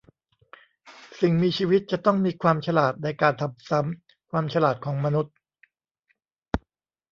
[1.19, 5.35] สิ่งมีชีวิตจะต้องมีความฉลาดในการทำซ้ำความฉลาดของมนุษย์